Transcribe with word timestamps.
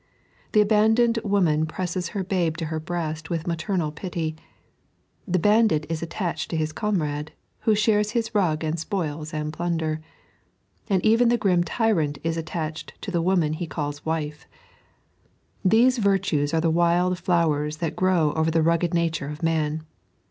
The 0.53 0.61
abandoned 0.61 1.19
woman 1.23 1.67
presses 1.67 2.07
her 2.17 2.23
babe 2.23 2.57
to 2.57 2.65
her 2.73 2.79
breast 2.79 3.29
with 3.29 3.45
maternal 3.45 3.91
pity; 3.91 4.35
the 5.27 5.37
bandit 5.37 5.85
is 5.89 6.01
attached 6.01 6.49
to 6.49 6.57
his 6.57 6.71
comrade, 6.71 7.33
who 7.65 7.75
shares 7.75 8.11
fais 8.13 8.33
rug 8.33 8.63
and 8.63 8.79
spoils 8.79 9.31
and 9.31 9.53
plunder; 9.53 10.01
and 10.89 11.05
even 11.05 11.29
the 11.29 11.37
grim 11.37 11.63
tyrant 11.63 12.17
is 12.23 12.35
attached 12.35 12.99
to 13.03 13.11
the 13.11 13.21
woman 13.21 13.53
he 13.53 13.67
calb 13.67 14.03
wife. 14.03 14.47
These 15.63 15.99
virtues 15.99 16.51
are 16.51 16.61
the 16.61 16.71
wild 16.71 17.19
flowers 17.19 17.77
that 17.77 17.95
grow 17.95 18.33
over 18.33 18.49
the 18.49 18.61
nigged 18.63 18.95
nature 18.95 19.27
of 19.29 19.43
man. 19.43 19.85